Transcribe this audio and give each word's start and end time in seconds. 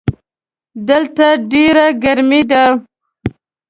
دلته 0.87 1.27
ډېره 1.51 1.85
ګرمي 2.03 2.41
ده. 2.51 2.63